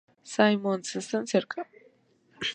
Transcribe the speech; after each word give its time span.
Simons, 0.33 0.87
están 1.01 1.25
cerca. 1.33 1.61